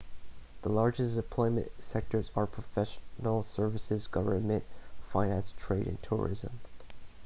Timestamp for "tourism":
6.01-6.59